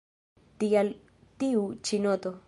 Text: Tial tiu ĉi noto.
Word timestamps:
Tial 0.63 0.89
tiu 1.45 1.67
ĉi 1.91 2.01
noto. 2.07 2.35